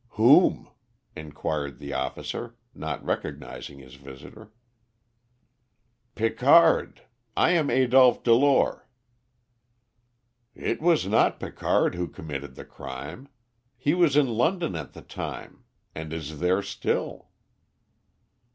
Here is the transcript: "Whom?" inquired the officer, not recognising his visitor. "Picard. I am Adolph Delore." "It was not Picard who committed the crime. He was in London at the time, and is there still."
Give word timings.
"Whom?" 0.17 0.67
inquired 1.15 1.77
the 1.77 1.93
officer, 1.93 2.55
not 2.73 3.05
recognising 3.05 3.77
his 3.77 3.93
visitor. 3.93 4.51
"Picard. 6.15 7.03
I 7.37 7.51
am 7.51 7.69
Adolph 7.69 8.23
Delore." 8.23 8.87
"It 10.55 10.81
was 10.81 11.05
not 11.05 11.39
Picard 11.39 11.93
who 11.93 12.07
committed 12.07 12.55
the 12.55 12.65
crime. 12.65 13.29
He 13.77 13.93
was 13.93 14.17
in 14.17 14.25
London 14.29 14.75
at 14.75 14.93
the 14.93 15.03
time, 15.03 15.65
and 15.93 16.11
is 16.11 16.39
there 16.39 16.63
still." 16.63 17.29